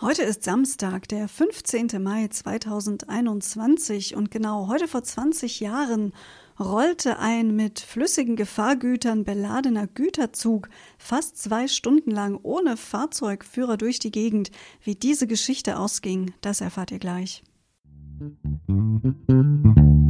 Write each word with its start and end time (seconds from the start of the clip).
Heute 0.00 0.22
ist 0.22 0.44
Samstag, 0.44 1.08
der 1.08 1.26
15. 1.26 2.00
Mai 2.00 2.28
2021 2.28 4.14
und 4.14 4.30
genau 4.30 4.68
heute 4.68 4.86
vor 4.86 5.02
20 5.02 5.58
Jahren 5.58 6.12
rollte 6.60 7.18
ein 7.18 7.56
mit 7.56 7.80
flüssigen 7.80 8.36
Gefahrgütern 8.36 9.24
beladener 9.24 9.88
Güterzug 9.88 10.68
fast 10.98 11.36
zwei 11.36 11.66
Stunden 11.66 12.12
lang 12.12 12.38
ohne 12.44 12.76
Fahrzeugführer 12.76 13.76
durch 13.76 13.98
die 13.98 14.12
Gegend. 14.12 14.52
Wie 14.84 14.94
diese 14.94 15.26
Geschichte 15.26 15.76
ausging, 15.76 16.32
das 16.42 16.60
erfahrt 16.60 16.92
ihr 16.92 17.00
gleich. 17.00 17.42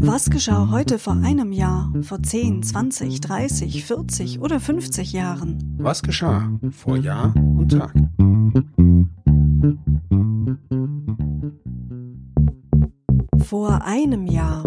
Was 0.00 0.28
geschah 0.28 0.70
heute 0.70 0.98
vor 0.98 1.14
einem 1.14 1.50
Jahr, 1.50 1.90
vor 2.02 2.22
10, 2.22 2.62
20, 2.62 3.22
30, 3.22 3.86
40 3.86 4.40
oder 4.40 4.60
50 4.60 5.14
Jahren? 5.14 5.76
Was 5.78 6.02
geschah 6.02 6.50
vor 6.72 6.98
Jahr 6.98 7.34
und 7.34 7.70
Tag? 7.70 7.94
Vor 13.48 13.82
einem 13.82 14.26
Jahr. 14.26 14.62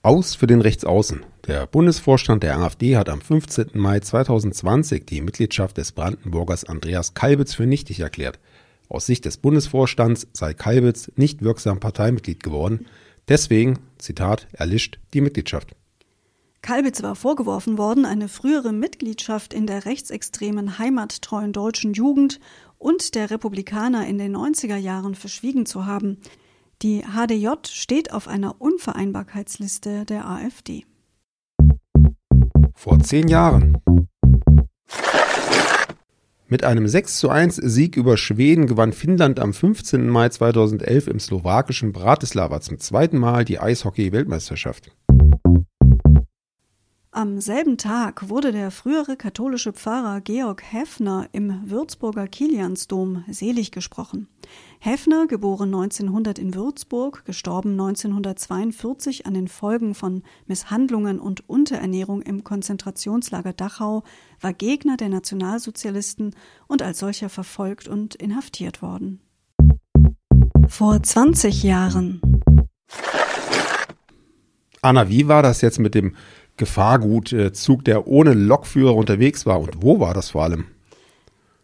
Aus 0.00 0.34
für 0.34 0.46
den 0.46 0.62
Rechtsaußen. 0.62 1.20
Der 1.46 1.66
Bundesvorstand 1.66 2.42
der 2.42 2.56
AfD 2.56 2.96
hat 2.96 3.10
am 3.10 3.20
15. 3.20 3.72
Mai 3.74 4.00
2020 4.00 5.04
die 5.04 5.20
Mitgliedschaft 5.20 5.76
des 5.76 5.92
Brandenburgers 5.92 6.64
Andreas 6.64 7.12
Kalbitz 7.12 7.52
für 7.52 7.66
nichtig 7.66 8.00
erklärt. 8.00 8.38
Aus 8.88 9.04
Sicht 9.04 9.26
des 9.26 9.36
Bundesvorstands 9.36 10.26
sei 10.32 10.54
Kalbitz 10.54 11.12
nicht 11.16 11.42
wirksam 11.42 11.78
Parteimitglied 11.78 12.42
geworden. 12.42 12.86
Deswegen, 13.28 13.78
Zitat, 13.98 14.48
erlischt 14.52 14.98
die 15.12 15.20
Mitgliedschaft. 15.20 15.76
Kalbitz 16.62 17.02
war 17.02 17.14
vorgeworfen 17.14 17.78
worden, 17.78 18.04
eine 18.04 18.28
frühere 18.28 18.72
Mitgliedschaft 18.72 19.54
in 19.54 19.66
der 19.66 19.84
rechtsextremen 19.84 20.78
heimattreuen 20.78 21.52
deutschen 21.52 21.94
Jugend 21.94 22.40
und 22.78 23.14
der 23.14 23.30
Republikaner 23.30 24.06
in 24.06 24.18
den 24.18 24.36
90er 24.36 24.76
Jahren 24.76 25.14
verschwiegen 25.14 25.66
zu 25.66 25.86
haben. 25.86 26.18
Die 26.82 27.02
HDJ 27.02 27.48
steht 27.68 28.12
auf 28.12 28.28
einer 28.28 28.60
Unvereinbarkeitsliste 28.60 30.04
der 30.04 30.28
AfD. 30.28 30.84
Vor 32.74 33.00
zehn 33.00 33.26
Jahren. 33.28 33.78
Mit 36.50 36.64
einem 36.64 36.88
6 36.88 37.18
zu 37.18 37.28
1 37.28 37.56
Sieg 37.56 37.96
über 37.96 38.16
Schweden 38.16 38.66
gewann 38.66 38.92
Finnland 38.92 39.38
am 39.38 39.52
15. 39.52 40.08
Mai 40.08 40.30
2011 40.30 41.08
im 41.08 41.20
slowakischen 41.20 41.92
Bratislava 41.92 42.60
zum 42.60 42.78
zweiten 42.78 43.18
Mal 43.18 43.44
die 43.44 43.58
Eishockey-Weltmeisterschaft. 43.58 44.92
Am 47.18 47.40
selben 47.40 47.78
Tag 47.78 48.28
wurde 48.28 48.52
der 48.52 48.70
frühere 48.70 49.16
katholische 49.16 49.72
Pfarrer 49.72 50.20
Georg 50.20 50.62
Heffner 50.62 51.28
im 51.32 51.68
Würzburger 51.68 52.28
Kiliansdom 52.28 53.24
selig 53.28 53.72
gesprochen. 53.72 54.28
Heffner, 54.78 55.26
geboren 55.26 55.74
1900 55.74 56.38
in 56.38 56.54
Würzburg, 56.54 57.24
gestorben 57.24 57.72
1942 57.72 59.26
an 59.26 59.34
den 59.34 59.48
Folgen 59.48 59.96
von 59.96 60.22
Misshandlungen 60.46 61.18
und 61.18 61.48
Unterernährung 61.48 62.22
im 62.22 62.44
Konzentrationslager 62.44 63.52
Dachau, 63.52 64.04
war 64.40 64.52
Gegner 64.52 64.96
der 64.96 65.08
Nationalsozialisten 65.08 66.36
und 66.68 66.82
als 66.82 67.00
solcher 67.00 67.30
verfolgt 67.30 67.88
und 67.88 68.14
inhaftiert 68.14 68.80
worden. 68.80 69.18
Vor 70.68 71.02
20 71.02 71.64
Jahren. 71.64 72.20
Anna, 74.82 75.08
wie 75.08 75.28
war 75.28 75.42
das 75.42 75.60
jetzt 75.60 75.78
mit 75.78 75.94
dem 75.94 76.14
Gefahrgutzug, 76.58 77.84
der 77.84 78.06
ohne 78.06 78.34
Lokführer 78.34 78.94
unterwegs 78.94 79.46
war. 79.46 79.60
Und 79.60 79.82
wo 79.82 79.98
war 80.00 80.12
das 80.12 80.30
vor 80.30 80.42
allem? 80.42 80.66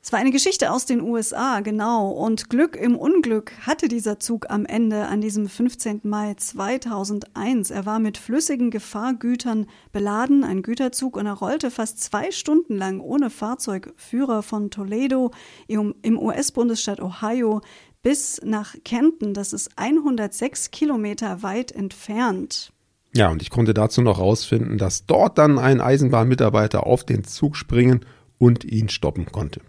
Es 0.03 0.13
war 0.13 0.21
eine 0.21 0.33
Geschichte 0.33 0.71
aus 0.71 0.85
den 0.85 1.01
USA, 1.01 1.61
genau. 1.61 2.11
Und 2.11 2.51
Glück 2.51 2.77
im 2.77 2.95
Unglück 2.95 3.53
hatte 3.63 3.89
dieser 3.89 4.19
Zug 4.19 4.51
am 4.51 4.67
Ende 4.67 5.07
an 5.07 5.23
diesem 5.23 5.49
15. 5.49 6.03
Mai 6.05 6.35
2001. 6.35 7.71
Er 7.71 7.87
war 7.87 7.99
mit 8.01 8.19
flüssigen 8.19 8.71
Gefahrgütern 8.71 9.67
beladen, 9.93 10.45
ein 10.45 10.63
Güterzug, 10.63 11.17
und 11.17 11.25
er 11.25 11.33
rollte 11.33 11.71
fast 11.71 12.03
zwei 12.03 12.31
Stunden 12.33 12.77
lang 12.77 13.01
ohne 13.01 13.31
Fahrzeugführer 13.31 14.43
von 14.43 14.71
Toledo 14.71 15.31
im 15.67 15.95
US-Bundesstaat 16.05 17.01
Ohio 17.01 17.63
bis 18.03 18.43
nach 18.45 18.75
Kenton. 18.85 19.33
Das 19.33 19.55
ist 19.55 19.71
106 19.77 20.71
Kilometer 20.71 21.43
weit 21.43 21.73
entfernt. 21.73 22.74
Ja, 23.17 23.31
und 23.31 23.43
ich 23.43 23.51
konnte 23.51 23.75
dazu 23.75 24.03
noch 24.03 24.19
rausfinden, 24.19 24.77
dass 24.77 25.07
dort 25.07 25.39
dann 25.39 25.61
ein 25.61 25.81
Eisenbahnmitarbeiter 25.81 26.85
auf 26.85 27.05
den 27.05 27.23
Zug 27.23 27.57
springen 27.57 28.05
und 28.39 28.65
ihn 28.65 28.89
stoppen 28.89 29.27
konnte. 29.27 29.61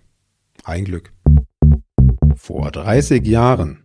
Ein 0.64 0.86
Glück. 0.86 1.14
Vor 2.36 2.72
30 2.72 3.26
Jahren. 3.28 3.84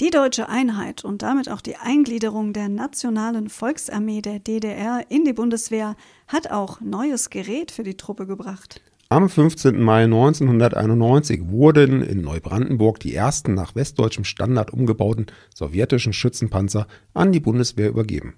Die 0.00 0.10
deutsche 0.10 0.48
Einheit 0.48 1.04
und 1.04 1.22
damit 1.22 1.50
auch 1.50 1.60
die 1.60 1.76
Eingliederung 1.76 2.54
der 2.54 2.70
Nationalen 2.70 3.50
Volksarmee 3.50 4.22
der 4.22 4.38
DDR 4.38 5.04
in 5.10 5.24
die 5.24 5.32
Bundeswehr 5.34 5.94
hat 6.28 6.50
auch 6.50 6.80
neues 6.80 7.28
Gerät 7.28 7.70
für 7.70 7.82
die 7.82 7.98
Truppe 7.98 8.26
gebracht. 8.26 8.80
Am 9.08 9.28
15. 9.28 9.80
Mai 9.80 10.02
1991 10.02 11.48
wurden 11.48 12.02
in 12.02 12.22
Neubrandenburg 12.22 12.98
die 12.98 13.14
ersten 13.14 13.54
nach 13.54 13.76
westdeutschem 13.76 14.24
Standard 14.24 14.72
umgebauten 14.72 15.26
sowjetischen 15.54 16.12
Schützenpanzer 16.12 16.88
an 17.14 17.30
die 17.30 17.38
Bundeswehr 17.38 17.88
übergeben. 17.88 18.34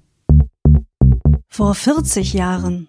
Vor 1.48 1.74
40 1.74 2.34
Jahren. 2.34 2.86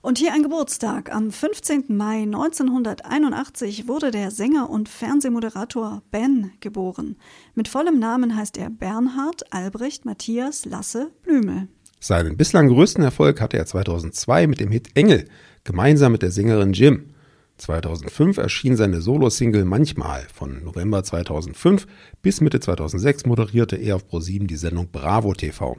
Und 0.00 0.18
hier 0.18 0.32
ein 0.32 0.42
Geburtstag. 0.42 1.14
Am 1.14 1.30
15. 1.30 1.84
Mai 1.90 2.22
1981 2.22 3.86
wurde 3.86 4.10
der 4.10 4.32
Sänger 4.32 4.68
und 4.68 4.88
Fernsehmoderator 4.88 6.02
Ben 6.10 6.50
geboren. 6.58 7.14
Mit 7.54 7.68
vollem 7.68 8.00
Namen 8.00 8.34
heißt 8.34 8.58
er 8.58 8.68
Bernhard 8.68 9.52
Albrecht 9.52 10.06
Matthias 10.06 10.64
Lasse 10.64 11.12
Blümel. 11.22 11.68
Seinen 12.00 12.36
bislang 12.36 12.66
größten 12.66 13.04
Erfolg 13.04 13.40
hatte 13.40 13.58
er 13.58 13.64
2002 13.64 14.48
mit 14.48 14.58
dem 14.58 14.72
Hit 14.72 14.88
Engel, 14.96 15.28
gemeinsam 15.64 16.12
mit 16.12 16.22
der 16.22 16.30
Sängerin 16.30 16.72
Jim. 16.72 17.14
2005 17.58 18.38
erschien 18.38 18.76
seine 18.76 19.00
Solo-Single 19.00 19.64
Manchmal. 19.64 20.26
Von 20.32 20.64
November 20.64 21.04
2005 21.04 21.86
bis 22.22 22.40
Mitte 22.40 22.60
2006 22.60 23.26
moderierte 23.26 23.76
er 23.76 23.96
auf 23.96 24.06
ProSieben 24.06 24.48
die 24.48 24.56
Sendung 24.56 24.88
Bravo 24.90 25.34
TV. 25.34 25.76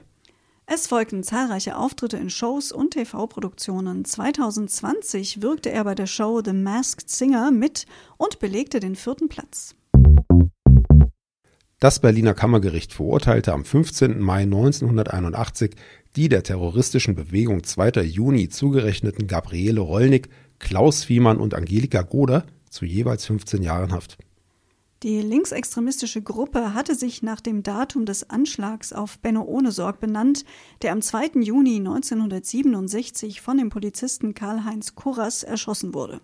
Es 0.66 0.88
folgten 0.88 1.24
zahlreiche 1.24 1.76
Auftritte 1.76 2.18
in 2.18 2.30
Shows 2.30 2.72
und 2.72 2.92
TV-Produktionen. 2.92 4.06
2020 4.06 5.42
wirkte 5.42 5.70
er 5.72 5.84
bei 5.84 5.94
der 5.94 6.08
Show 6.08 6.42
The 6.44 6.54
Masked 6.54 7.10
Singer 7.10 7.52
mit 7.52 7.86
und 8.18 8.40
belegte 8.40 8.80
den 8.80 8.96
vierten 8.96 9.28
Platz. 9.28 9.76
Das 11.84 12.00
Berliner 12.00 12.34
Kammergericht 12.34 12.94
verurteilte 12.94 13.52
am 13.52 13.66
15. 13.66 14.22
Mai 14.22 14.44
1981 14.44 15.76
die 16.16 16.30
der 16.30 16.42
terroristischen 16.42 17.14
Bewegung 17.14 17.66
2. 17.66 18.04
Juni 18.04 18.48
zugerechneten 18.48 19.28
Gabriele 19.28 19.82
Rollnick, 19.82 20.30
Klaus 20.60 21.04
Fiemann 21.04 21.40
und 21.40 21.54
Angelika 21.54 22.04
Goder 22.04 22.46
zu 22.70 22.86
jeweils 22.86 23.26
15 23.26 23.64
Jahren 23.64 23.92
Haft. 23.92 24.18
Die 25.04 25.20
linksextremistische 25.20 26.22
Gruppe 26.22 26.74
hatte 26.74 26.96
sich 26.96 27.22
nach 27.22 27.42
dem 27.42 27.64
Datum 27.64 28.06
des 28.06 28.30
Anschlags 28.30 28.94
auf 28.94 29.20
Benno 29.20 29.42
Ohnesorg 29.42 30.00
benannt, 30.00 30.46
der 30.84 30.94
am 30.94 31.02
2. 31.02 31.42
Juni 31.42 31.80
1967 31.80 33.42
von 33.42 33.58
dem 33.58 33.68
Polizisten 33.68 34.34
Karl-Heinz 34.34 34.96
Kurras 34.96 35.44
erschossen 35.44 35.94
wurde. 35.94 36.22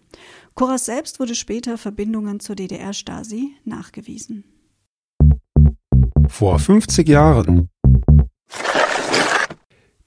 Kurras 0.54 0.86
selbst 0.86 1.20
wurde 1.20 1.36
später 1.36 1.78
Verbindungen 1.78 2.40
zur 2.40 2.56
DDR-Stasi 2.56 3.52
nachgewiesen. 3.66 4.46
Vor 6.30 6.60
50 6.60 7.10
Jahren 7.10 7.70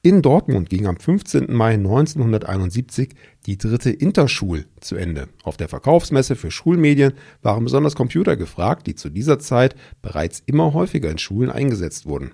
in 0.04 0.22
Dortmund 0.22 0.70
ging 0.70 0.86
am 0.86 0.96
15. 0.96 1.52
Mai 1.52 1.74
1971 1.74 3.10
die 3.46 3.58
dritte 3.58 3.90
Interschul 3.90 4.64
zu 4.80 4.96
Ende. 4.96 5.28
Auf 5.42 5.56
der 5.56 5.68
Verkaufsmesse 5.68 6.34
für 6.34 6.50
Schulmedien 6.50 7.12
waren 7.42 7.64
besonders 7.64 7.94
Computer 7.94 8.36
gefragt, 8.36 8.86
die 8.86 8.94
zu 8.94 9.10
dieser 9.10 9.38
Zeit 9.38 9.76
bereits 10.00 10.42
immer 10.46 10.72
häufiger 10.72 11.10
in 11.10 11.18
Schulen 11.18 11.50
eingesetzt 11.50 12.06
wurden. 12.06 12.32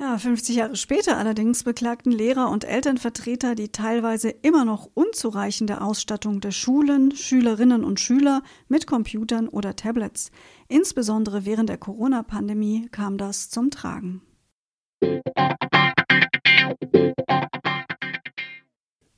Ja, 0.00 0.16
50 0.16 0.56
Jahre 0.56 0.76
später 0.76 1.18
allerdings 1.18 1.62
beklagten 1.62 2.10
Lehrer 2.10 2.48
und 2.48 2.64
Elternvertreter 2.64 3.54
die 3.54 3.68
teilweise 3.68 4.30
immer 4.30 4.64
noch 4.64 4.88
unzureichende 4.94 5.82
Ausstattung 5.82 6.40
der 6.40 6.52
Schulen, 6.52 7.14
Schülerinnen 7.14 7.84
und 7.84 8.00
Schüler 8.00 8.42
mit 8.66 8.86
Computern 8.86 9.46
oder 9.46 9.76
Tablets. 9.76 10.30
Insbesondere 10.68 11.44
während 11.44 11.68
der 11.68 11.76
Corona-Pandemie 11.76 12.88
kam 12.90 13.18
das 13.18 13.50
zum 13.50 13.70
Tragen. 13.70 14.22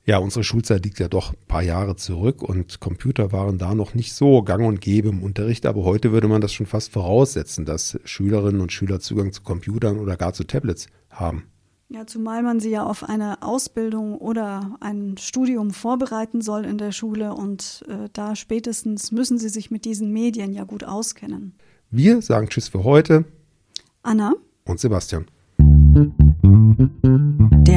Ja, 0.05 0.17
unsere 0.17 0.43
Schulzeit 0.43 0.83
liegt 0.83 0.99
ja 0.99 1.07
doch 1.07 1.31
ein 1.31 1.47
paar 1.47 1.61
Jahre 1.61 1.95
zurück 1.95 2.43
und 2.43 2.81
Computer 2.81 3.31
waren 3.31 3.57
da 3.57 3.73
noch 3.73 3.93
nicht 3.93 4.13
so 4.13 4.43
gang 4.43 4.65
und 4.65 4.81
gäbe 4.81 5.07
im 5.07 5.23
Unterricht, 5.23 5.65
aber 5.65 5.85
heute 5.85 6.11
würde 6.11 6.27
man 6.27 6.41
das 6.41 6.51
schon 6.51 6.65
fast 6.65 6.91
voraussetzen, 6.91 7.63
dass 7.63 7.97
Schülerinnen 8.03 8.59
und 8.59 8.73
Schüler 8.73 8.99
Zugang 8.99 9.31
zu 9.31 9.43
Computern 9.43 9.99
oder 9.99 10.17
gar 10.17 10.33
zu 10.33 10.43
Tablets 10.43 10.87
haben. 11.09 11.45
Ja, 11.87 12.05
zumal 12.05 12.43
man 12.43 12.59
sie 12.59 12.71
ja 12.71 12.83
auf 12.83 13.07
eine 13.07 13.43
Ausbildung 13.43 14.17
oder 14.17 14.75
ein 14.81 15.15
Studium 15.17 15.71
vorbereiten 15.71 16.41
soll 16.41 16.65
in 16.65 16.77
der 16.77 16.91
Schule 16.91 17.33
und 17.33 17.85
äh, 17.87 18.09
da 18.11 18.35
spätestens 18.35 19.13
müssen 19.13 19.37
sie 19.37 19.49
sich 19.49 19.71
mit 19.71 19.85
diesen 19.85 20.11
Medien 20.11 20.51
ja 20.51 20.65
gut 20.65 20.83
auskennen. 20.83 21.53
Wir 21.91 22.21
sagen 22.21 22.49
Tschüss 22.49 22.67
für 22.67 22.83
heute. 22.83 23.23
Anna 24.01 24.33
und 24.65 24.81
Sebastian. 24.81 25.27